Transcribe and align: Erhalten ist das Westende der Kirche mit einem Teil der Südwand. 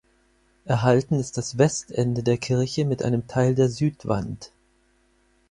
Erhalten 0.65 1.19
ist 1.19 1.37
das 1.37 1.59
Westende 1.59 2.23
der 2.23 2.39
Kirche 2.39 2.85
mit 2.85 3.03
einem 3.03 3.27
Teil 3.27 3.53
der 3.53 3.69
Südwand. 3.69 4.51